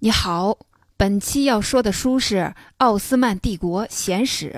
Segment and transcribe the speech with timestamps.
[0.00, 0.56] 你好，
[0.96, 2.36] 本期要说的书是
[2.76, 4.50] 《奥斯曼帝国简史》。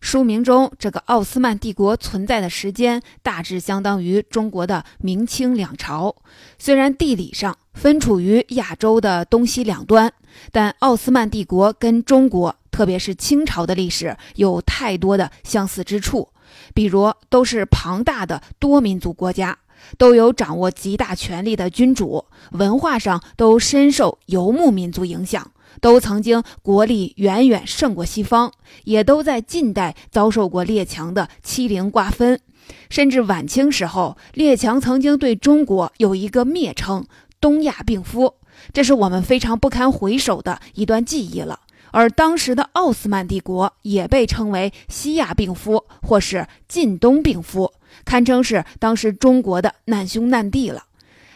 [0.00, 6.16] 书名中这个奥斯曼帝国存在的时间大致相当于中国的明清两朝。
[6.58, 10.12] 虽然地理上分处于亚洲的东西两端，
[10.50, 16.30] 但奥斯曼帝国跟中国，特别是清朝的历史有太多的相似之处。
[16.74, 19.56] 比如，都是庞大的多民族国家。
[19.98, 28.52] 都有掌握极大权力的君主，文化上都深受游牧民族影响，都曾经国力远远胜过西方，
[28.84, 32.40] 也都在近代遭受过列强的欺凌瓜分，
[32.88, 37.06] 甚至晚清时候，列强曾经对中国有一个蔑称
[37.40, 38.34] “东亚病夫”，
[38.72, 41.60] 这是我们非常不堪回首的一段记忆了。
[41.92, 47.72] 而当时的奥斯曼帝国也被称为“西亚病夫”或是“近东病夫”。
[48.04, 50.84] 堪称是当时中国的难兄难弟了，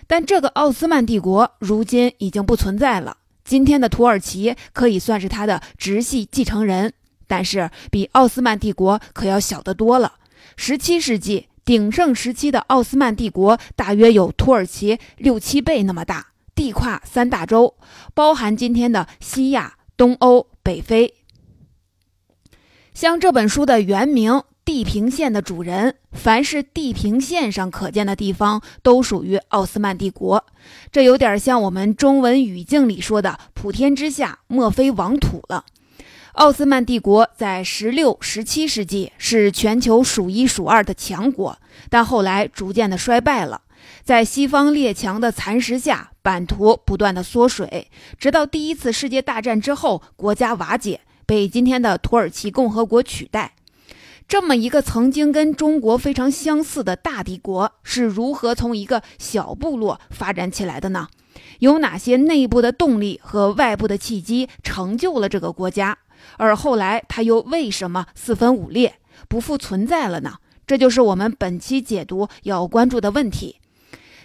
[0.06, 3.16] 但这个奥斯曼帝国如今已经不存在了。
[3.44, 6.94] 今天的土耳其可以算是他的直系继承人，
[7.26, 10.14] 但是比奥斯曼帝国可要小得多了。
[10.56, 17.74] 十七世纪鼎盛时期的奥斯曼帝国大约有土耳其六七倍那么大，地跨三大洲，
[18.14, 21.14] 包含今天的西亚、东欧、北非。
[22.94, 24.42] 像这本书的原名。
[24.64, 30.46] 地平线的主人，凡是地平线上可见的地方，都属于奥斯曼帝国。
[30.90, 35.66] 这有点像我们中文语境里说的“普天之下，莫非王土”了。
[36.32, 41.58] 奥斯曼帝国在十六、十七世纪是全球数一数二的强国，
[41.90, 43.60] 但后来逐渐的衰败了，
[44.02, 53.52] 在西方列强的蚕食下，版图不断的缩水，直到第一次世界大战之后，国家瓦解，被今天的土耳其共和国取代。
[54.26, 61.08] 这么一个曾经跟中国非常相似的大帝国，是如何从一个小部落发展起来的呢？
[61.60, 65.98] 有哪些内部的动力和外部的契机成就了这个国家？
[66.36, 68.96] 而后来它又为什么四分五裂、
[69.28, 70.36] 不复存在了呢？
[70.66, 73.60] 这就是我们本期解读要关注的问题。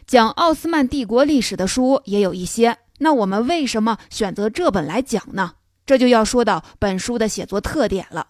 [0.07, 5.53] 讲奥斯曼帝国历史的书也有一些，那我们为什么选择这本来讲呢？
[5.85, 8.27] 这就要说到本书的写作特点了。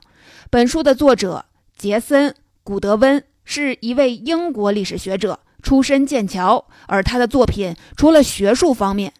[0.50, 1.46] 本书的作者。
[1.79, 2.31] 杰森·
[2.62, 6.67] 古德温是一位英国历史学者，出身剑桥。
[6.88, 9.13] 而他的作品除了学术方面，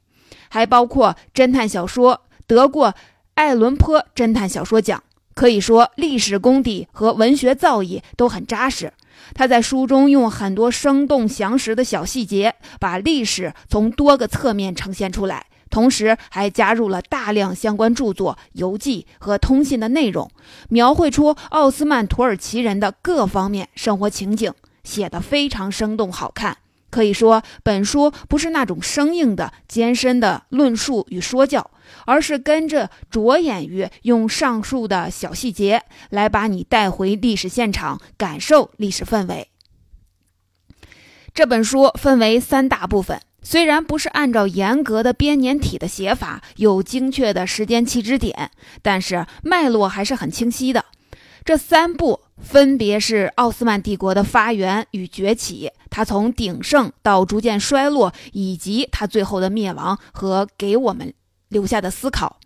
[0.50, 2.94] 还包括侦探小说，得过
[3.36, 5.02] 艾伦坡侦探小说奖。
[5.34, 8.92] 可以说，历史功底和文学造诣都很扎实。
[9.34, 15.46] 他在书中用很多生动详实的小细节，把历史从多个侧面呈现出来。
[15.69, 20.30] 同时还加入了大量相关著作、游记和通信的内容，
[20.69, 24.53] 描绘出奥斯曼土耳其人的各方面生活情景，
[24.84, 26.57] 写得非常生动好看。
[26.90, 31.69] 可以说，本书不是那种生硬的、艰深的论述与说教，
[32.06, 39.50] 而是跟着着眼于用上述的小细节来把你带回历史现场，感受历史氛围。
[41.31, 43.22] 这本书分为三大部分。
[43.42, 48.52] 虽然不是按照严格的编年体的写法，有精确的时间起止点，
[48.82, 50.86] 但是脉络还是很清晰的。
[51.46, 61.14] 这三部分别是奥斯曼帝国的发源与崛起，它从鼎盛到逐渐衰落，以及它最后的灭亡和给我们
[61.48, 62.40] 留下的思考。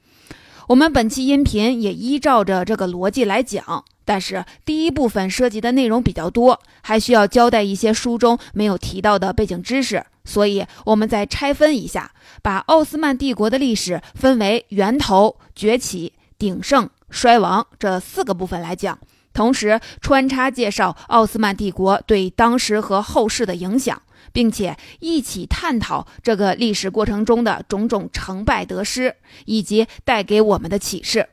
[0.73, 3.85] 我们本期音频也依照着这个逻辑来讲。
[4.05, 12.11] 但是第一部分涉及的内容比较多，还需要交代一些书中没有提到的背景知识，所以我们再拆分一下，
[12.41, 18.97] 把奥斯曼帝国的历史分为源头、崛起、鼎盛、衰亡这四个部分来讲，
[19.31, 24.01] 同时穿插介绍奥斯曼帝国对当时和后世的影响，
[24.33, 31.29] 并且一起探讨这个历史过程中的种种成败得失以及带给我们的启示。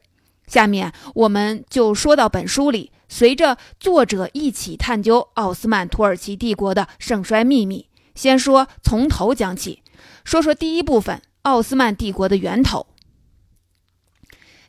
[0.46, 7.86] 下面我们就说到本书里，随着作者一起探究奥斯曼土耳其帝国的盛衰秘密。
[8.14, 9.82] 先说从头讲起，
[10.24, 12.86] 说说第一部分奥斯曼帝国的源头。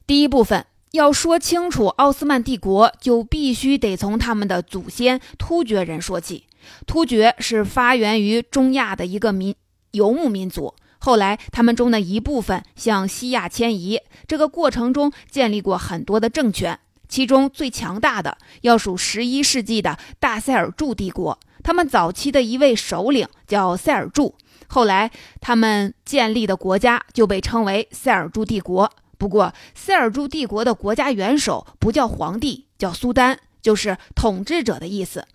[0.07, 6.45] 第一部分要说清楚奥斯曼帝国，就必须得从他们的祖先突厥人说起。
[6.85, 9.55] 突厥是发源于中亚的一个民
[9.91, 10.73] 游牧民族。
[10.99, 16.79] 后来，他们中的一部分向西亚迁移，这个过程中建立过很多的政权，
[17.09, 21.39] 其中最强大的要数十一世纪的大塞尔柱帝国。
[21.63, 24.35] 他们早期的一位首领叫塞尔柱，
[24.67, 28.91] 后来他们建立的国家就被称为塞尔柱帝国。
[29.17, 35.27] 不过，塞尔柱帝国的国家元首不叫皇帝，叫苏丹，就是统治者的意思。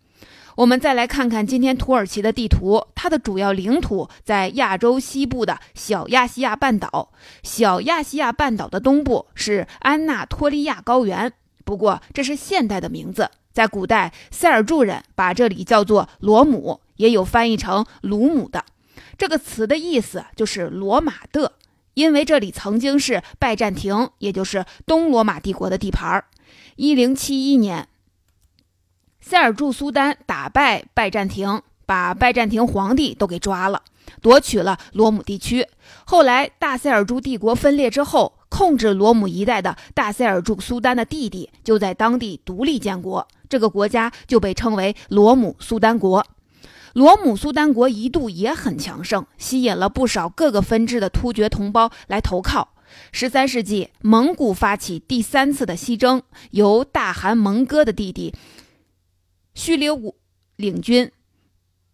[0.57, 7.13] 我们再来看看今天土耳其的地图，它的主要领土在亚洲西部的小亚细亚半岛。
[7.43, 11.31] 小亚细亚半岛的东部是安纳托利亚高原，
[11.63, 13.31] 不过这是现代的名字。
[13.53, 18.65] 在古代，塞尔柱人把这里叫做罗姆，也有翻译成鲁姆的。
[19.19, 21.53] 这个词的意思就是罗马的，
[21.93, 26.25] 因为这里曾经是拜占庭，也就是东罗马帝国的地盘。
[26.77, 27.89] 一零七一年。
[29.29, 33.83] 塞尔柱苏丹打败拜占庭，把拜占庭皇帝都给抓了，
[34.23, 35.67] 夺取了罗姆地区。
[36.05, 46.25] 后来大塞尔柱帝国分裂之后，控制罗姆一带的大塞尔柱苏丹的弟弟就在当地独立建国，这个国家就被称为罗姆苏丹国。
[46.93, 52.69] 罗姆苏丹国一度也很强盛，吸引了不少各个分支的突厥同胞来投靠。
[53.11, 58.33] 十三世纪，蒙古发起第三次的西征，由大汗蒙哥的弟弟。
[59.57, 60.15] 叙列兀
[60.57, 61.11] 领军，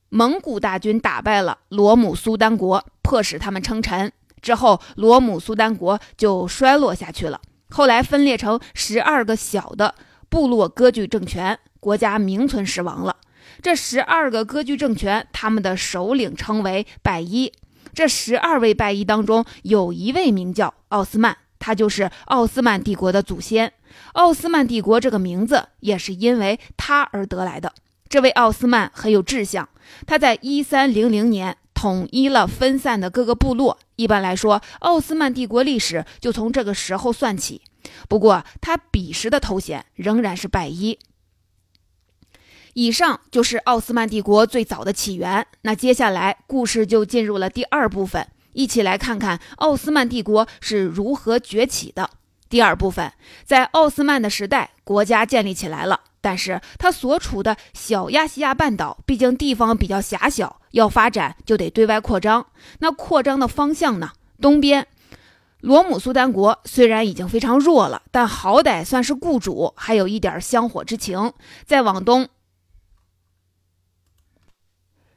[0.08, 4.12] 蒙古大军打败了罗姆苏丹国，迫使他们称臣。
[4.40, 7.40] 之后，罗姆苏丹国就衰落下去了。
[7.70, 9.94] 后来分裂成十二个小的
[10.28, 13.18] 部落割据政权，国家名存实亡了。
[13.62, 17.52] 这十二个割据政权，他们的首领称为拜伊。
[17.94, 23.72] 这十二位拜伊当中，有一位名叫奥斯曼，他就是奥斯曼帝国的祖先。
[24.14, 27.72] 奥斯曼帝国这个名字也是因为他而得来的。
[28.08, 29.68] 这位奥斯曼很有志向，
[30.04, 33.78] 他在一三零零年统一了分散的各个部落。
[33.94, 37.62] 一般来说，奥斯曼帝国历史就从这个时候算起。
[38.08, 40.98] 不过，他彼时的头衔仍然是拜伊。
[42.74, 45.46] 以上就是奥斯曼帝国最早的起源。
[45.62, 52.10] 那接下来故事就进入了第二部分，一起来看看奥斯曼帝国是如何崛起的。
[52.48, 53.12] 第二部分，
[53.44, 62.46] 在奥斯曼的时代，国家建立起来了，但是它所处的小亚细亚半岛毕竟地方比较狭小，要发展就得对外扩张。
[62.80, 64.10] 那扩张的方向呢？
[64.38, 64.86] 东边，
[65.60, 71.32] 罗姆苏丹国虽然已经非常弱了，但好歹算是雇主，还有一点香火之情。
[71.64, 72.28] 再往东，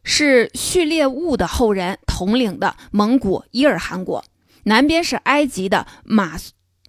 [0.05, 4.23] 是序列兀的后人统领的蒙古伊尔汗国，
[4.63, 6.37] 南边是埃及的马。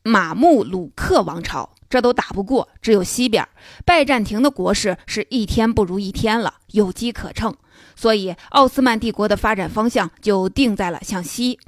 [0.08, 3.44] 马穆鲁克王朝，这都打不过，只有西边
[3.84, 7.52] 拜占庭的国势是一天不如一天了，有机可乘，
[7.96, 11.58] 所以奥斯曼帝国的发展方向就定在了向西。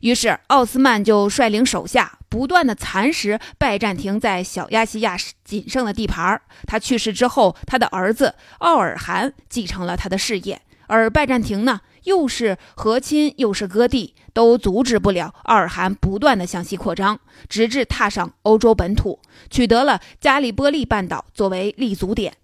[0.00, 6.42] 于是奥斯曼就率领手下不断的蚕食拜占庭在小亚细亚仅剩的地盘。
[6.66, 14.14] 他去世之后，他的儿子奥尔汗继承了他的事业，而拜占庭呢，又是和亲又是割地。
[14.34, 22.34] 都阻止不了奥尔罕不断的向西扩张，直至踏上欧洲本土，取得了加利波利半岛作为立足点。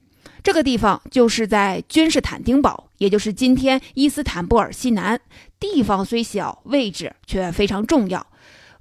[0.44, 5.20] 这个地方就是在君士坦丁堡，也就是今天伊斯坦布尔西南。
[5.58, 8.24] 地方虽小，位置却非常重要，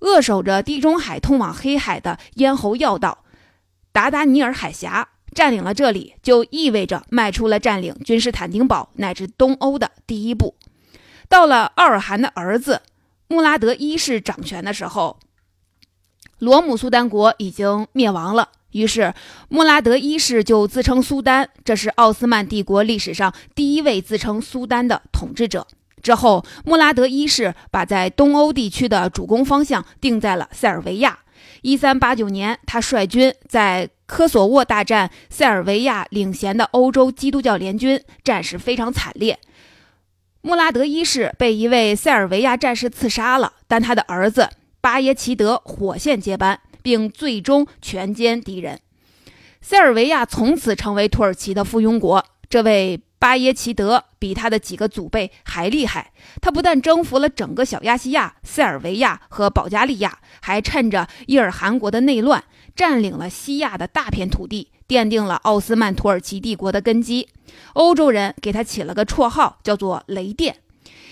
[0.02, 3.24] 扼守着地中海通往黑海的咽喉要道——
[3.92, 5.10] 达达尼尔海峡。
[5.40, 10.58] 占领了这里，就意味着迈出了占领君士坦丁堡乃至东欧的第一步。
[11.30, 12.82] 到了奥尔汗的儿子。
[13.30, 15.18] 穆拉德一世掌权的时候，
[16.40, 18.50] 罗姆苏丹国已经灭亡了。
[18.72, 19.14] 于是
[19.48, 25.66] 穆拉德一世就自称苏丹，这是奥斯曼帝国历史上第一位自称苏丹的统治者。
[26.02, 31.20] 之后，穆拉德一世把在东欧地区的主攻方向定在了塞尔维亚。
[31.62, 39.38] 一三八九年，他率军在科索沃大战塞尔维亚领衔的欧洲基督教联军，战事非常惨烈。
[40.42, 44.50] 穆拉德一世被一位塞尔维亚战士刺杀了，但他的儿子
[44.82, 48.80] 巴耶齐德火线接班，并最终全歼敌人。
[49.62, 52.26] 塞尔维亚从此成为土耳其的附庸国。
[52.50, 56.12] 这位巴耶齐德比他的几个祖辈还厉害，
[56.42, 62.44] 他不但征服了整个小亚细亚、塞尔维亚和保加利亚，还趁着伊尔汗国的内乱，
[62.80, 64.70] 占领了西亚的大片土地。
[64.88, 67.28] 奠定了奥斯曼土耳其帝国的根基，
[67.74, 70.62] 欧洲人给他起了个绰号，叫做“雷电”。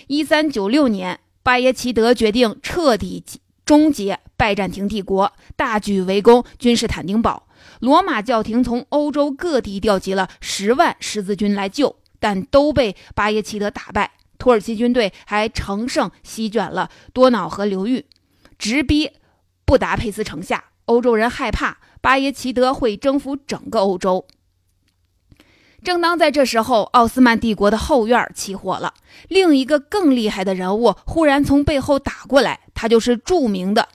[0.08, 3.22] 一三九六年，巴耶齐德决定彻底
[3.66, 7.48] 终结拜占庭帝国，大举围攻君士坦丁堡。
[7.82, 14.14] 罗马教廷从欧洲各地调集了十万十字军来救，但都被巴耶齐德打败。
[14.40, 18.06] 土耳其军队还乘胜席卷了多瑙河流域，
[18.58, 19.12] 直逼
[19.66, 20.64] 布达佩斯城下。
[20.88, 21.78] 欧洲人害怕。
[22.02, 24.26] 巴耶齐德会征服整个欧洲。
[25.84, 28.94] 正当在这时候，奥斯曼帝国的后院起火了，
[29.28, 33.90] 另一个更厉害的人物忽然从背后打过来，他就是著名的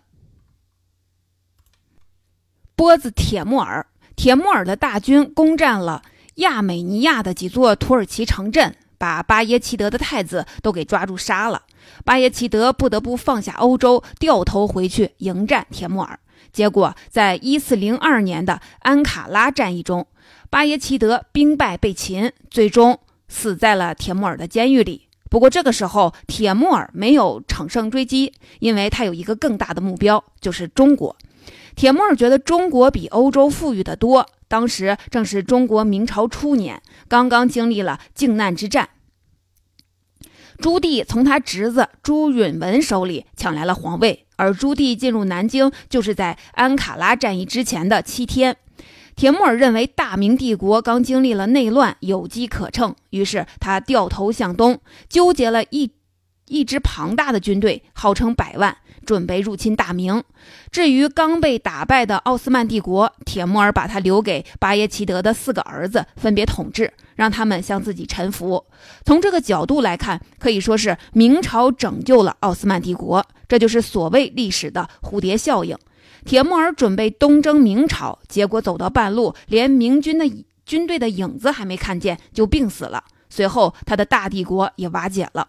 [2.76, 3.86] 波子铁木尔。
[4.14, 6.02] 铁木尔的大军攻占了
[6.36, 11.62] 亚美尼亚的几座土耳其城镇，把巴耶齐德的太子都给抓住杀了。
[12.04, 16.18] 巴耶齐德不得不放下欧洲，掉头回去迎战铁木尔。
[16.52, 20.06] 结果，在一四零二年的安卡拉战役中，
[20.50, 25.08] 巴耶齐德兵败被擒，最终死在了铁木尔的监狱里。
[25.30, 31.16] 不过，这个时候铁木尔没有乘胜追击，因为他有一个更大的目标，就是中国。
[31.74, 38.90] 铁木尔觉得中国比欧洲富裕得多，当时正是中国明朝初年，刚刚经历了靖难之战。
[40.58, 48.56] 朱棣从他侄子朱允文手里抢来了皇位，而朱棣进入南京就是在安卡拉战役之前的七天。
[49.14, 55.92] 铁木尔认为大明帝国刚经历了内乱，有机可乘，于是他掉头向东，纠结了一
[56.48, 58.78] 一支庞大的军队，号称百万。
[59.04, 60.22] 准备入侵大明。
[60.70, 68.64] 至于刚被打败的奥斯曼帝国，铁木尔把他留给巴耶齐德的四个儿子分别统治，让他们向自己臣服。
[69.04, 73.26] 从这个角度来看，可以说是明朝拯救了奥斯曼帝国。
[73.52, 75.76] 这就是所谓历史的蝴蝶效应。
[76.24, 80.24] 铁木尔准备东征明朝，结果走到半路，连明军的
[80.64, 83.04] 军队的影子还没看见，就病死了。
[83.28, 85.48] 随后，他的大帝国也瓦解了。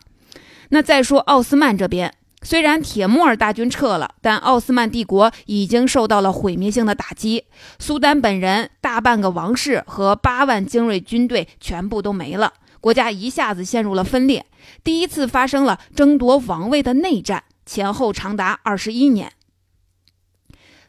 [0.68, 2.14] 那再说奥斯曼这边。
[2.42, 7.46] 虽然铁木尔大军撤了，但奥斯曼帝国已经受到了毁灭性的打击。
[7.80, 14.46] 苏丹本人、大半个王室和八万精锐军队全部都没了，国家一下子陷入了分裂。
[14.84, 19.32] 第一次发生了争夺王位的内战，前后长达二十一年。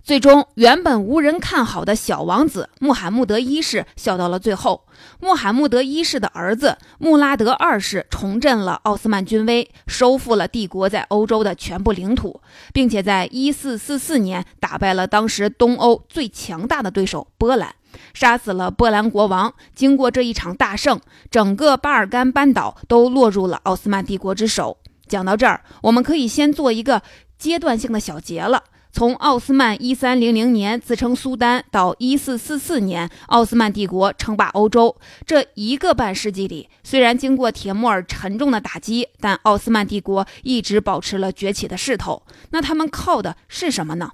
[0.02, 4.86] 最终，原本无人看好的小王子穆罕默德一世笑到了最后。
[5.18, 12.42] 穆罕默德一世的儿子穆拉德二世重振了奥斯曼军威，收复了帝国在欧洲的全部领土，
[12.74, 17.74] 并且在1444年打败了当时东欧最强大的对手波兰，
[18.12, 19.54] 杀死了波兰国王。
[19.74, 21.00] 经过这一场大胜，
[21.30, 24.76] 整个巴尔干半岛都落入了奥斯曼帝国之手。
[25.06, 27.02] 讲到这儿，我们可以先做一个
[27.38, 28.64] 阶段性的小结了。
[28.92, 34.96] 从奥斯曼一三零零年自称苏丹到一四四四年奥斯曼帝国称霸欧洲，
[35.26, 42.22] 这一个半世纪里，虽然经过铁木尔沉重的打击，但奥斯曼帝国一直保持了崛起的势头。
[42.50, 44.12] 那他们靠的是什么呢？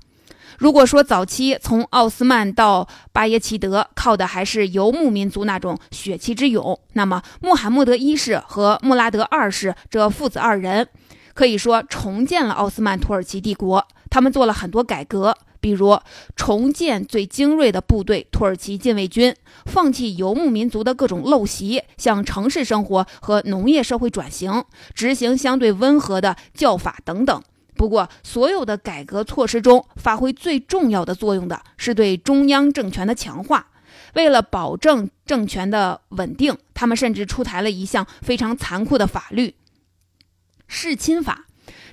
[0.61, 10.87] 如果说早期从奥斯曼到巴耶齐德靠的还是游牧民族那种血气之勇，那么穆罕默德一世和穆拉德二世这父子二人，
[11.33, 13.88] 可以说重建了奥斯曼土耳其帝国。
[14.11, 15.99] 他们做了很多改革，比如
[16.37, 24.62] 重建最精锐的部队——土耳其禁卫军，放弃游牧民族的各种陋习，向城市生活和农业社会转型，
[24.93, 27.43] 执行相对温和的教法等等。
[27.81, 33.69] 不过，所有的改革措施中，发挥最重要的作用的是对中央政权的强化。
[34.13, 39.55] 为了保证政权的稳定，他们甚至出台了一项非常残酷的法律——
[40.69, 41.47] 弑亲法。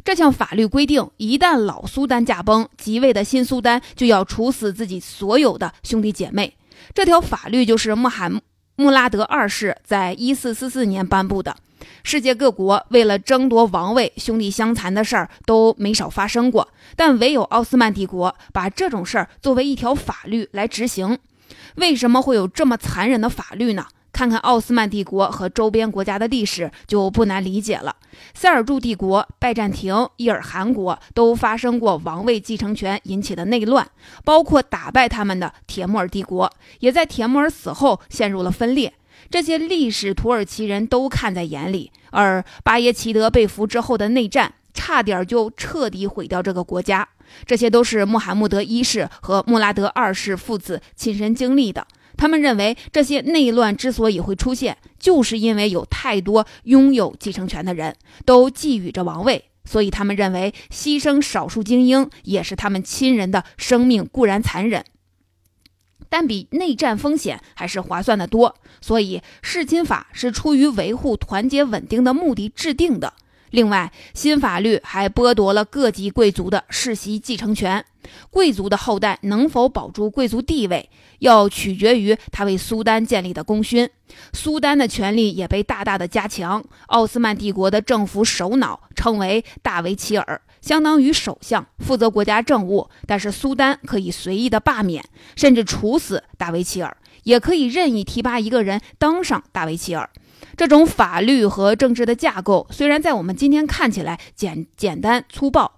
[0.03, 6.57] 这项法律规定，一旦老苏丹驾崩，即位的新苏丹就要处死自己所有的兄弟姐妹。
[6.93, 8.41] 这条法律就是穆罕
[8.75, 11.55] 穆拉德二世在一四四四年颁布的。
[12.03, 21.17] 世界各国为了争夺王位，兄弟相残的事儿都没少发生过，但唯有奥斯曼帝国把这种事儿作为一条法律来执行。
[21.75, 23.85] 为什么会有这么残忍的法律呢？
[24.11, 27.95] 看看奥斯曼帝国和周边国家的历史，就不难理解了。
[28.33, 33.87] 塞尔柱帝国、拜占庭、伊尔汗国都发生过王位继承权引起的内乱，
[34.25, 38.91] 包括打败他们的铁木尔帝国，也在铁木尔死后陷入了分裂。
[39.29, 41.91] 这些历史土耳其人都看在眼里。
[42.11, 47.07] 而巴耶齐德被俘之后的内战，差点就彻底毁掉这个国家。
[47.45, 51.85] 这些都是穆罕默德一世和穆拉德二世父子亲身经历的。
[52.15, 64.83] 他们认为，这些内乱之所以会出现，就是因为有太多拥有继承权的人都觊觎着王位，所以他们认为牺牲少数精英也是他们亲人的生命固然残忍，
[66.09, 68.55] 但比内战风险还是划算的多。
[68.81, 73.13] 所以，世亲法是出于维护团结稳定的目的制定的。
[73.51, 77.85] 另外，新法律还剥夺了各级贵族的世袭继承权。
[78.29, 83.89] 贵族的后代能否保住贵族地位，要取决于他为苏丹建立的功勋。
[84.33, 86.63] 苏丹的权力也被大大的加强。
[86.87, 92.89] 奥斯曼帝国的政府首脑称为大维齐尔，相当于首相，负责国家政务。
[93.05, 95.03] 但是苏丹可以随意的罢免，
[95.35, 100.09] 甚至处死大维齐尔，也可以任意提拔一个人当上大维齐尔。
[100.55, 105.76] 这种法律和政治的架构，虽然在我们今天看起来简简单粗暴。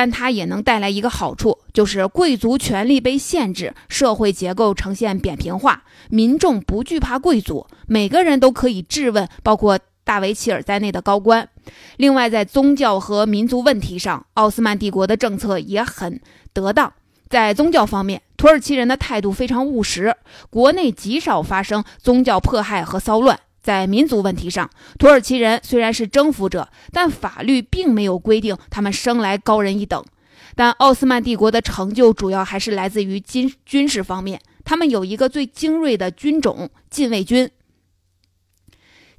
[0.00, 11.46] 但它也能带来一个好处，就是贵族权力被限制，社会结构呈现扁平化，民众不惧怕贵族，每个人都可以质问包括大维齐尔在内的高官。
[11.98, 16.18] 另外，在宗教和民族问题上，奥斯曼帝国的政策也很
[16.54, 16.90] 得当。
[17.28, 20.16] 在宗教方面，土耳其人的态度非常务实，
[20.48, 23.38] 国内极少发生宗教迫害和骚乱。
[23.62, 30.04] 在民族问题上，土耳其人虽然是征服者，但法律并没有规定他们生来高人一等。
[30.56, 37.50] 但奥斯曼帝国的成就主要还是来自于军军事方面，他们有一个最精锐的军种——禁卫军。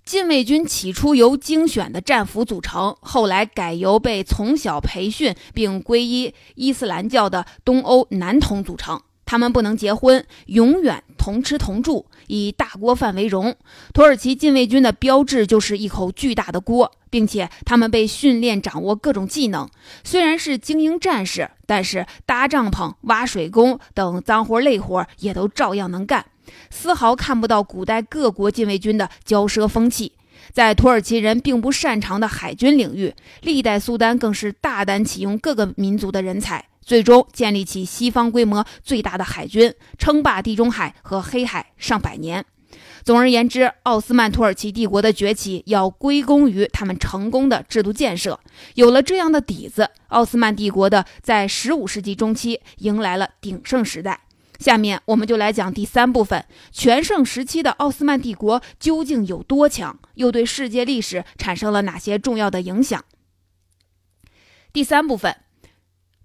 [0.04, 9.00] 禁卫军起初由精选的战俘组成，后来改由被从小培训并皈依伊斯兰教的东欧男童组成。
[9.32, 13.56] 他们不能结婚，永远同吃同住，以大锅饭为荣。
[13.94, 19.70] 土耳其禁卫军的标志就是一口巨大的锅，并且他们被训练掌握各种技能。
[20.04, 26.26] 虽然是精英战士，但是搭帐篷、挖水工等脏活累活也都照样能干，
[26.70, 30.12] 丝毫看不到古代各国禁卫军的骄奢风气。
[30.52, 36.66] 在土耳其人并不擅长的海军领域，历代苏丹更是大胆启用各个民族的人才。
[36.82, 42.46] 最终建立起西方规模最大的海军，称霸地中海和黑海上百年。
[43.04, 48.40] 总而言之，奥斯曼土耳其帝国的崛起要归功于他们成功的制度建设。
[48.76, 54.22] 有了这样的底子，奥斯曼帝国的在15世纪中期迎来了鼎盛时代。
[54.60, 63.04] 下面我们就来讲第三部分：全盛时期的奥斯曼帝国究竟有多强，又对世界历史产生了哪些重要的影响？
[64.72, 65.36] 第三部分。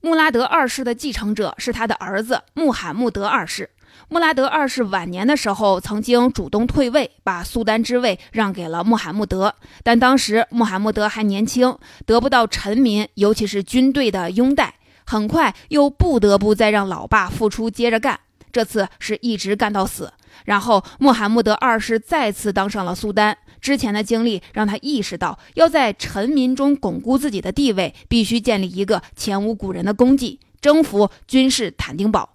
[0.06, 3.68] 穆拉德二世的继承者是他的儿子穆罕默德二世。
[4.08, 9.52] 穆拉德二世晚年的时候，曾经主动退位，把苏丹之位让给了穆罕默德。
[9.82, 18.20] 但当时穆罕默德还年轻，得不到臣民，尤其是军队的拥戴，很快又不得不再让老爸复出接着干。
[18.52, 20.12] 这次是一直干到死。
[20.44, 23.36] 然后穆罕默德二世再次当上了苏丹。
[23.60, 32.30] 之前的经历让他意识到，要在臣民中巩固自己的地位，必须建立一个前无古人的功绩——征服君士坦丁堡。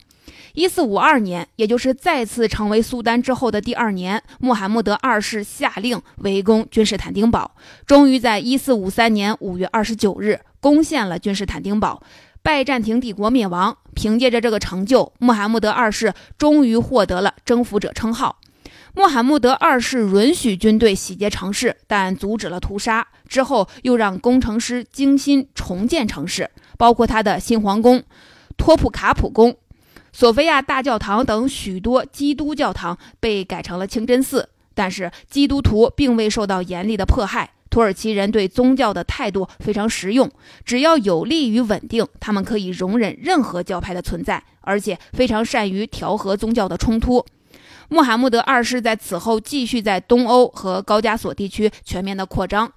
[0.54, 12.04] 一四五二年，也就是再次成为苏丹之后的第二年，穆罕默德二世下令围攻君士坦丁堡，终于在一四五三年五月二十九日攻陷了君士坦丁堡，
[12.42, 13.78] 拜占庭帝国灭亡。
[13.94, 18.40] 凭借着这个成就，穆罕默德二世终于获得了征服者称号。
[18.94, 23.08] 穆罕默德二世允许军队洗劫城市，但阻止了屠杀。
[23.28, 28.04] 之后又让工程师精心重建城市，包括他的新皇宫、
[28.58, 29.56] 托普卡普宫、
[30.12, 34.50] 索菲亚大教堂等许多基督教堂被改成了清真寺。
[34.74, 37.52] 但是基督徒并未受到严厉的迫害。
[37.70, 40.30] 土耳其人对宗教的态度非常实用，
[40.66, 47.26] 只要有利于稳定，他们可以容忍任何教派的存在，而且非常善于调和宗教的冲突。
[47.92, 52.72] 穆罕默德二世在此后继续在东欧和高加索地区全面的扩张。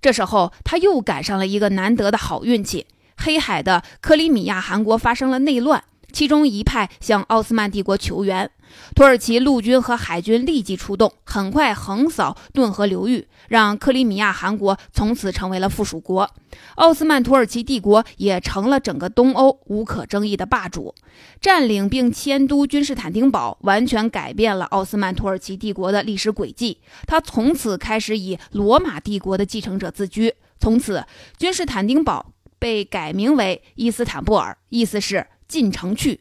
[0.00, 5.82] 这时候，他又赶上了一个难得的好运气：黑海的克里米亚汗国发生了内乱。
[6.12, 8.48] 其中一派向奥斯曼帝国求援，
[8.94, 16.30] 土耳其陆军和海军立即出动，很快横扫顿河流域，让克里米亚汗国从此成为了附属国。
[16.76, 20.94] 奥斯曼土耳其帝国也成了整个东欧无可争议的霸主。
[21.40, 26.78] 占领并迁都君士坦丁堡，完全改变了奥斯曼土耳其帝国的历史轨迹。
[27.06, 30.34] 他从此开始以罗马帝国的继承者自居。
[30.60, 31.04] 从此，
[31.36, 35.26] 君士坦丁堡被改名为伊斯坦布尔，意思是。
[35.46, 36.18] 进城去，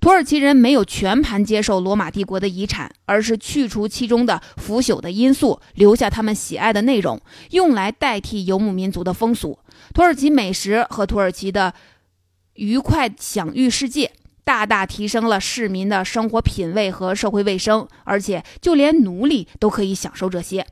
[0.00, 9.58] 土耳其人没有全盘接受罗马帝国的遗产，而是去除其中的腐朽的因素，留下他们喜爱的内容，用来代替游牧民族的风俗。
[9.94, 11.74] 土耳其美食和土耳其的
[12.54, 14.12] 愉快享誉世界，
[14.44, 20.66] 大大提升了市民的生活品味和社会卫生，而且就连奴隶都可以享受这些。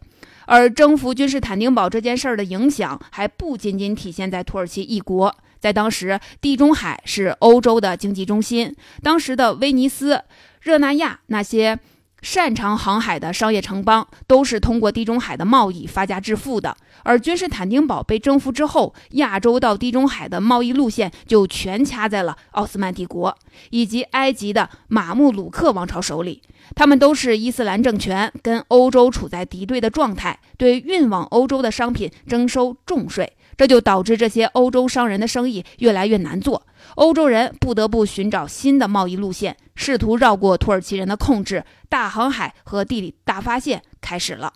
[0.50, 5.32] 而征服君士坦丁堡这件事儿的影响，还不仅仅体现在土耳其一国。
[5.60, 8.74] 在当时，地中海是欧洲的经济中心。
[9.00, 10.24] 当时的威尼斯、
[10.60, 11.78] 热那亚那些
[12.22, 16.76] 擅长航海的商业城邦，都是通过地中海的贸易发家致富的。
[17.02, 23.36] 而君士坦丁堡被征服之后，亚洲到地中海的贸易路线就全掐在了奥斯曼帝国
[23.70, 26.42] 以及埃及的马穆鲁克王朝手里。
[26.76, 33.32] 他们都是伊斯兰政权，跟欧洲处在敌对的状态，对运往欧洲的商品征收重税。
[33.56, 36.62] 这就导致这些欧洲商人的生意越来越难做，
[36.96, 41.64] 欧洲人不得不寻找新的贸易路线，试图绕过土耳其人的控制。
[41.88, 44.52] 大航海和地理大发现开始了。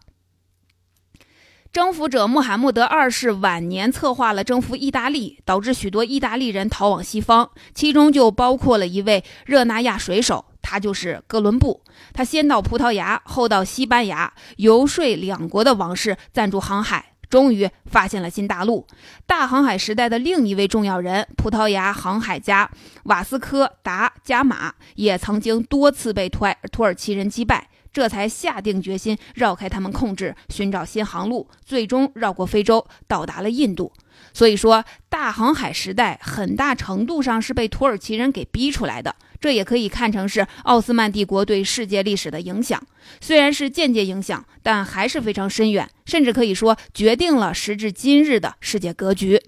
[1.72, 11.82] 征服者穆罕默德二世晚年策划了征服意大利，导致许多意大利人逃往西方，其中就包括了一位热那亚水手，他就是哥伦布。
[12.12, 17.13] 他先到葡萄牙，后到西班牙，游说两国的王室赞助航海。
[17.28, 18.86] 终于发现了新大陆。
[19.26, 22.70] 大航海时代的另一位重要人，葡萄牙航海家
[23.04, 33.92] 瓦斯科达伽马，也曾经多次被土土耳其人击败，这才下定决心绕开他们控制，寻找新航路，最终绕过非洲，到达了印度。
[34.32, 39.14] 所以说，大航海时代很大程度上是被土耳其人给逼出来的。
[39.44, 42.82] 这也可以看成是奥斯曼帝国对世界历史的影响，
[43.20, 49.42] 虽然是间接影响，但还是非常深远，甚至可以说决定了时至今日的世界格局。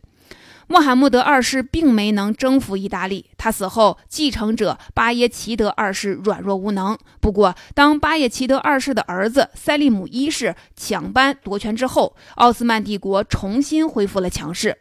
[0.67, 6.99] 穆罕默德二世并没能征服意大利，他死后继承者巴耶齐德二世软弱无能。
[7.21, 14.77] 不过，当巴耶齐德二世的儿子塞利姆一世抢班夺权之后，奥斯曼帝国重新恢复了强势。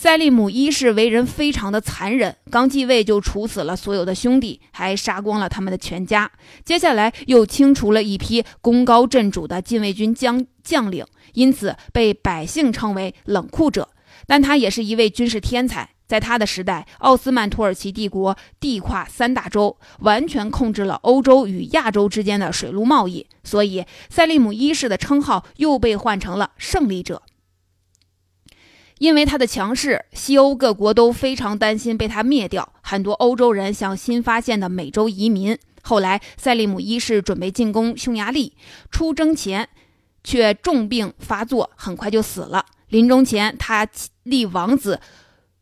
[0.00, 6.30] 塞利姆一世为人非常的残忍，刚继位就处死了所有的兄弟，还杀光了他们的全家。
[6.64, 13.88] 接下来又清除了一批功高震主的禁卫军将将领，因此被百姓称为冷酷者。
[14.28, 27.20] 但他也是一位军事天才，在他的时代，奥斯曼土耳其帝国地跨三大洲，完全控制了欧洲与亚洲之间的水陆贸易，所以塞利姆一世的称号又被换成了胜利者。
[28.98, 35.56] 因为他的强势，西欧各国都非常担心被他灭掉，很多欧洲人向新发现的美洲移民。
[35.82, 38.54] 后来，塞利姆一世准备进攻匈牙利，
[38.90, 39.68] 出征前
[40.22, 42.66] 却重病发作，很快就死了。
[42.88, 43.86] 临终前，他
[44.24, 45.00] 立王子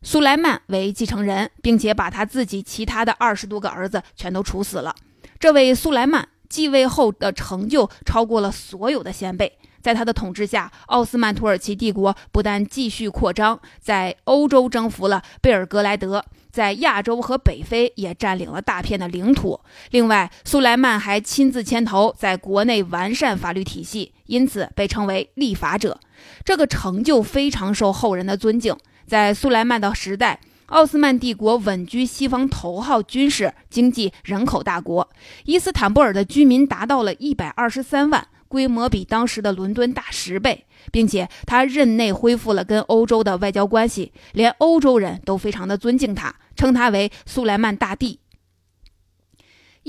[0.01, 4.95] 苏莱曼为继承人，并且把他自己其他的二十多个儿子全都处死了。
[5.39, 9.57] 这位苏莱曼继位后的成就超过了所有的先辈。
[9.87, 19.57] 在他的统治下，奥斯曼土耳其帝国不但继续扩张，在欧洲征服了贝尔格莱德，在亚洲和北非也占领了大片的领土。
[19.91, 25.97] 另外，苏莱曼还亲自牵头在国内完善法律体系，因此被称为立法者。
[26.43, 28.75] 这个成就非常受后人的尊敬。
[29.05, 35.09] 在苏莱曼的时代，奥斯曼帝国稳居西方头号军事、经济、人口大国，
[35.45, 38.27] 伊斯坦布尔的居民达到了一百二十三万。
[38.47, 48.19] 规模比当时的伦敦大十倍，并且他任内恢复了跟欧洲的外交关系，连欧洲人都非常的尊敬他，称他为苏莱曼大帝。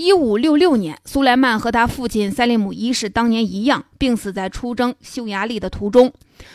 [0.00, 6.12] 一五六六年，苏莱曼和他父亲塞利姆一世当年一样，病死在出征匈牙利的途中。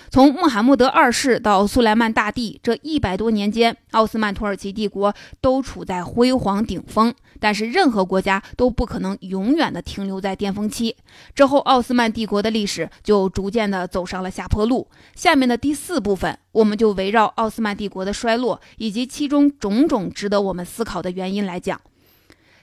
[0.10, 7.14] 从穆罕默德二世到苏莱曼大帝这一百多年间，奥斯曼土耳其帝国都处在辉煌顶峰。
[7.42, 10.96] 但是，任何国家都不可能永远的停留在巅峰期。
[11.36, 14.88] 之后，奥斯曼帝国的历史就逐渐的走上了下坡路。
[15.16, 21.82] 下面的第四部分，我们就围绕奥斯曼帝国的衰落以及其中种种值得我们思考的原因来讲。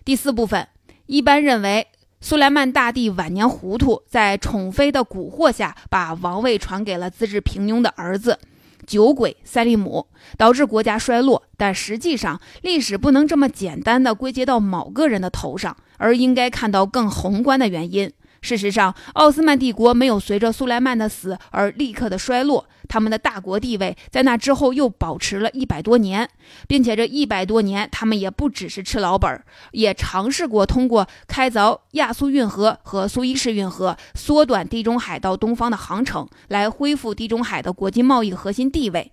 [0.04, 0.66] 第四部分，
[1.06, 1.86] 一般认为
[2.20, 8.38] 苏莱曼大帝晚年糊涂，在宠妃的蛊惑下，把王位传给了资质平庸的儿子
[8.86, 11.42] 酒鬼塞利姆，导致国家衰落。
[11.56, 18.10] 但实际上，历史不能这么简单的归结到某个人的头上，而应该看到更宏观的原因。
[18.40, 26.28] 事实上，奥斯曼帝国没有随着苏莱曼的死而立刻的衰落，他们的大国地位在那之后又保持了一百多年，
[26.66, 39.12] 并且这一百多年，他们也不只是吃老本，也尝试过通过开凿亚速运河和苏伊士运河，缩短地中海到东方的航程，来恢复地中海的国际贸易核心地位。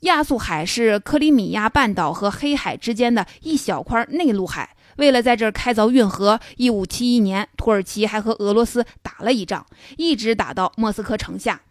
[0.00, 4.70] 亚速海是克里米亚半岛和黑海之间的一小块内陆海。
[4.96, 9.64] 为了在这儿开凿运河，一五七一年，土耳其还和俄罗斯打了一仗，
[9.96, 11.62] 一直打到莫斯科城下。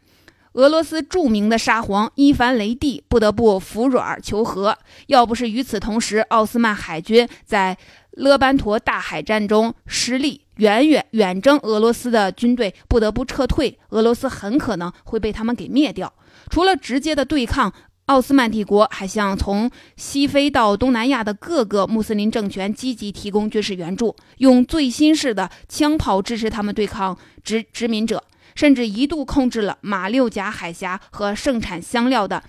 [0.53, 4.77] 俄罗斯著名的沙皇伊凡雷帝不得不服软求和。
[5.07, 7.77] 要不是与此同时，奥斯曼海军在
[8.11, 16.11] 勒班陀大海战中失利，远远远征俄罗斯的军队不得不撤退，俄罗斯很可能会被他们给灭掉。
[16.49, 17.71] 除了直接的对抗。
[18.05, 28.21] 奥斯曼帝国还向从西非到东南亚的各个穆斯林政权积极提供军事援助，用最新式的枪炮支持他们对抗殖殖民者，
[28.53, 32.43] 甚至一度控制了马六甲海峡和盛产香料的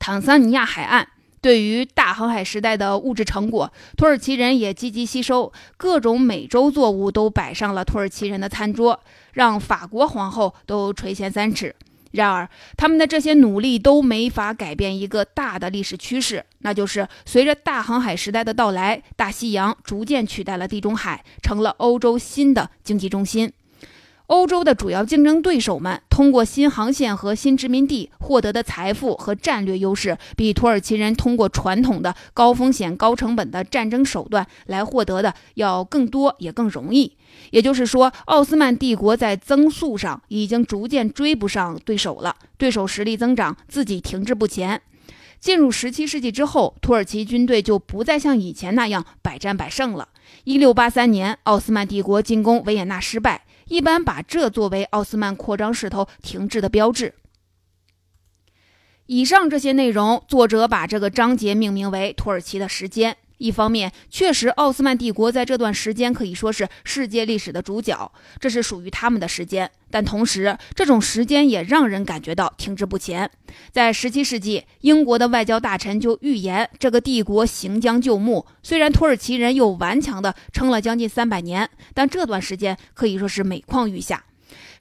[0.00, 1.08] 坦桑尼亚海岸。
[1.42, 8.98] 对于大航海时代的物质成果，土耳其人也积极吸收，各种美洲作物都摆上了土耳其人的餐桌，
[9.34, 11.76] 让法国皇后都垂涎三尺。
[12.14, 23.52] 然而，他们的这些努力都没法改变一个大的历史趋势，那就是随着大航海时代的到来，大西洋逐渐取代了地中海，成了欧洲新的经济中心。
[24.28, 37.16] 欧洲的主要竞争对手们通过新航线和新殖民地获得的财富和战略优势，比土耳其人通过传统的高风险、高成本的战争手段来获得的要更多，也更容易。
[37.50, 44.80] 也就是说，奥斯曼帝国在增速上已经逐渐追不上对手了，对手实力增长，自己停滞不前。
[45.38, 50.08] 进入十七世纪之后，土耳其军队就不再像以前那样百战百胜了。
[50.44, 57.14] 一六八三年，奥斯曼帝国进攻维也纳失败，一般把这作为奥斯曼扩张势头停滞的标志。
[59.06, 63.16] 以上这些内容，作者把这个章节命名为“土耳其的时间”。
[63.44, 69.70] 一方面，确实，奥斯曼帝国在这段时间可以说是世界历史的主角，这是属于他们的时间。
[69.90, 73.30] 但同时，这种时间也让人感觉到停滞不前。
[73.70, 78.46] 在17世纪，英国的外交大臣就预言这个帝国行将就木。
[78.62, 84.24] 虽然土耳其人又顽强地撑了将近三百年，但这段时间可以说是每况愈下。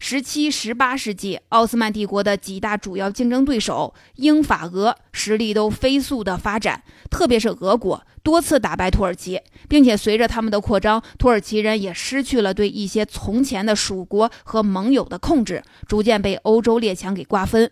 [0.06, 9.40] 十七、十八世纪，奥斯曼帝国的几大主要竞争对手英法俄实力都飞速的发展，特别是俄国多次打败土耳其，
[9.70, 17.72] 并且随着他们的扩张，土耳其人也失去了对一些从前的属国和盟友的控制，逐渐被欧洲列强给瓜分。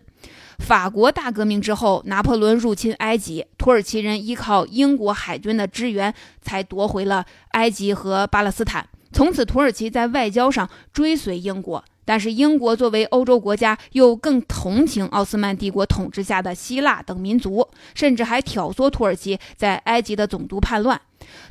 [0.59, 8.87] 法国大革命之后，拿破仑入侵埃及，土耳其人依靠英国海军的支援才夺回了埃及和巴勒斯坦。
[9.11, 11.83] 从此，土耳其在外交上追随英国。
[12.11, 20.99] 但是英国作为欧洲国家，又更同情奥斯曼帝国统治下的希腊等民族，甚至还挑唆土耳其在埃及的总督叛乱，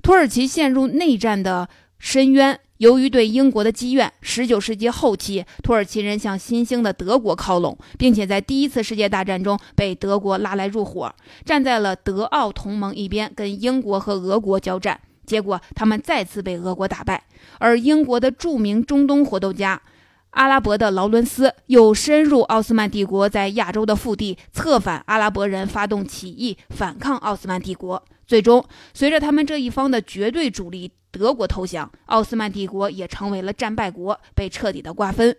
[0.03, 1.66] 土耳其陷入内战的
[1.99, 2.61] 深渊。
[2.77, 11.11] 由于对英国的积怨十九世纪后期，土耳其人向新兴的德国靠拢，并且在第一次世界大战中被德国拉来入伙，
[11.46, 15.01] 站在了德奥同盟一边，跟英国和俄国交战。
[15.25, 17.25] 结果他们再次被俄国打败，
[17.61, 19.81] 而英国的著名中东活动家。
[20.31, 28.05] 阿拉伯的劳伦斯又深入奥斯曼帝国在亚洲的腹地，策反阿拉伯人发动起义，反抗奥斯曼帝国。
[28.27, 28.64] 最终，
[28.95, 35.37] 随着他们这一方的绝对主力德国投降，奥斯曼帝国也成为了战败国，被彻底的瓜分。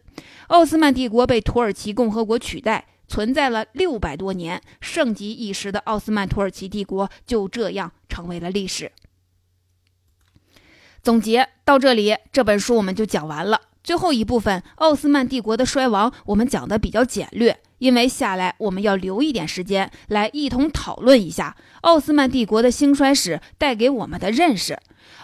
[0.47, 8.91] 奥斯曼帝国被土耳其共和国取代，存在了六百多年，盛极一时的奥斯曼土耳其帝国就这样成为了历史。
[11.01, 13.61] 总结到这里，这本书我们就讲完了。
[13.83, 24.77] 最后一部分，奥斯曼帝国的衰亡，我们讲的比较简略，因为下来我们要留一点时间来一同讨论一下奥斯曼帝国的兴衰史带给我们的认识。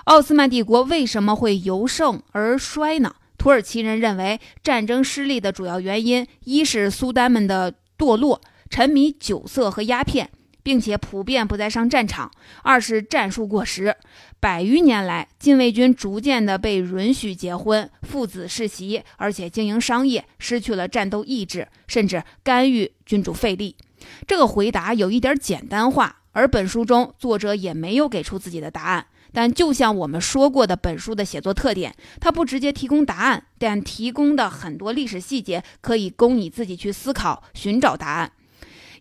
[0.06, 3.13] 奥斯曼帝国为什么会由盛而衰呢？
[3.38, 10.32] 土耳其人认为，战争失利的主要原因，一是苏丹们的堕落，沉迷酒色和鸦片。
[10.67, 12.30] 并且普遍不再上战场。
[12.62, 13.96] 二是战术过时，
[14.39, 23.76] 百余年来，禁卫军逐渐的被允许结婚、父子世袭，而且经营商业，失去了战斗意志，甚至干预君主废立。
[24.28, 29.08] 这个回答有一点简单化，而本书中作者也没有给出自己的答案。
[29.34, 38.32] 但就像我们说过的，本书的写作特点，它不直接提供答案，但提供的很多历史细节可以供你自己去思考、寻找答案。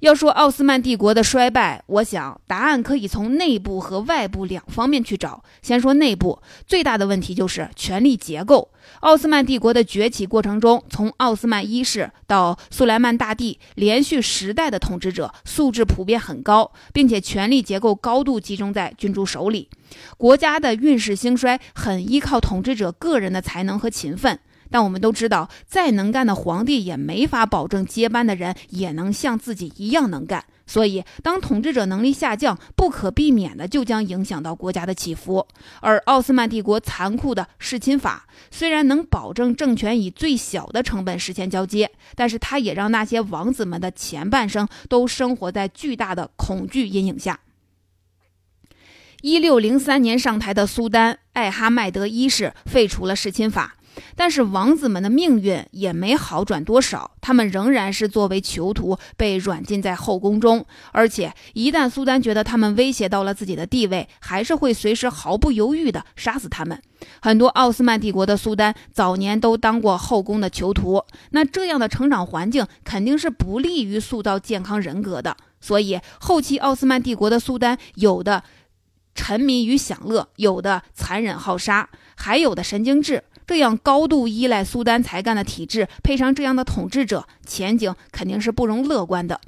[0.01, 5.43] 要说奥斯曼帝国的衰败，我想答案可以从内部和外部两方面去找。
[5.63, 8.71] 先说内部，最大的问题就是权力结构。
[9.01, 19.69] 奥斯曼帝国的崛起过程中，从奥斯曼一世到苏莱曼大帝，连续十代的统治者素质普遍很高，并且权力结构高度集中在君主手里。
[20.17, 24.39] 国家的运势兴衰很依靠统治者个人的才能和勤奋。
[24.77, 30.45] 但我们都知道，再能干的皇帝也没法保证接班的人也能像自己一样能干。
[30.67, 35.47] 所以，当统治者能力下降，不可避免的就将影响到国家的起伏。
[35.81, 47.41] 而奥斯曼帝国残酷的弑亲法，虽然能保证政权以最小的成本实现交接，但是它也让那些王子们的前半生都生活在巨大的恐惧阴影下。
[49.27, 53.75] 一六零三年上台的苏丹艾哈迈德一世废除了弑亲法。
[54.15, 66.81] 但是王子们的命运也没好转多少，他们仍然是作为囚徒被软禁在后宫中，而且一旦苏丹觉得他们威胁到了自己的地位，还是会随时毫不犹豫地杀死他们。
[67.21, 75.37] 很多奥斯曼帝国的苏丹早年都当过后宫的囚徒，那这样的成长环境肯定是不利于塑造健康人格的。
[75.59, 78.45] 所以后期奥斯曼帝国的苏丹有的
[79.17, 83.25] 沉迷于享乐，有的残忍好杀，还有的神经质。
[83.47, 89.41] 这样高度依赖苏丹才干的体制，配上这样的统治者，前景肯定是不容乐观的。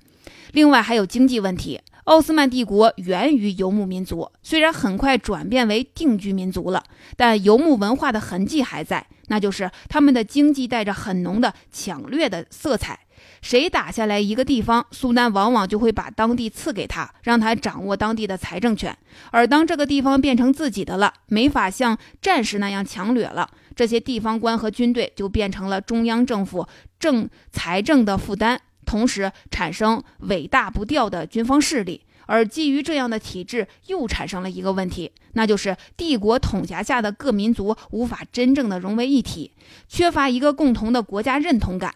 [0.53, 6.85] 另外还有经济问题，奥斯曼帝国源于游牧民族，虽然很快转变为定居民族了，
[7.17, 13.01] 但游牧文化的痕迹还在，那就是他们的经济带着很浓的抢掠的色彩。
[13.41, 18.97] 谁打下来一个地方，苏丹往往就会把当地赐给他，让他掌握当地的财政权。
[19.31, 26.67] 而当这个地方变成自己的了，没法像战时那样强掠了，这些地方官和军队就变成了中央政府
[26.99, 32.03] 政财政的负担，同时产生尾大不掉的军方势力。
[32.27, 39.53] 而基于这样的体制，又产生了一个问题，那就是帝国统辖下的各民族无法真正的融为一体，
[39.89, 41.95] 缺乏一个共同的国家认同感。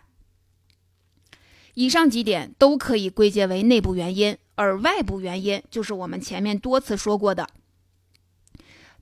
[1.75, 7.49] 以上几点都可以归结为内部原因，而外部原因就是我们前面多次说过的。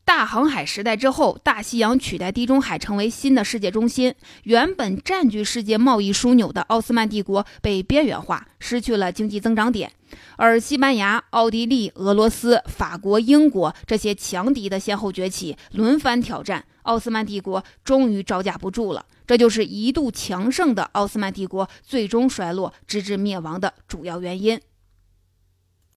[0.03, 4.13] 大航海时代之后，大西洋取代地中海成为新的世界中心。
[4.43, 9.93] 原本占据世界贸易枢纽的奥斯曼帝国被边缘化，失去了经济增长点。
[10.37, 19.07] 而西班牙、奥地利、俄罗斯、法国、英国这些强敌的先后崛起，轮番挑战，奥斯曼帝国终于招架不住了。
[19.31, 24.61] 这就是一度强盛的奥斯曼帝国最终衰落，直至灭亡的主要原因。